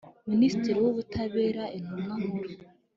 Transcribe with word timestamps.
Minisitiri 0.31 0.77
w 0.83 0.87
Ubutabera 0.91 1.63
Intumwa 1.77 2.13
Nkuru 2.21 2.49